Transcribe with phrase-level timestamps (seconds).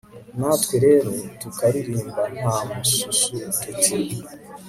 [0.39, 3.29] natwe rero tukaririmba nta mususu
[3.61, 3.97] tuti